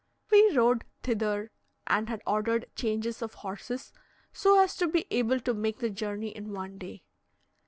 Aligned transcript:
We 0.31 0.57
rode 0.57 0.83
thither, 1.03 1.51
and 1.85 2.09
had 2.09 2.23
ordered 2.25 2.65
changes 2.75 3.21
of 3.21 3.35
horses, 3.35 3.93
so 4.33 4.59
as 4.59 4.75
to 4.77 4.87
be 4.87 5.05
able 5.11 5.39
to 5.41 5.53
make 5.53 5.77
the 5.77 5.91
journey 5.91 6.29
in 6.29 6.53
one 6.53 6.79
day. 6.79 7.03